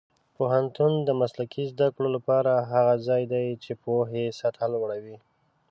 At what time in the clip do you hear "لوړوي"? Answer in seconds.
4.73-5.17